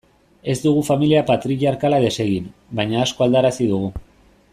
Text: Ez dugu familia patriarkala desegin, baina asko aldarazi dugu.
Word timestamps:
Ez 0.53 0.55
dugu 0.61 0.79
familia 0.87 1.19
patriarkala 1.27 1.99
desegin, 2.05 2.47
baina 2.81 3.03
asko 3.05 3.27
aldarazi 3.27 3.69
dugu. 3.75 3.93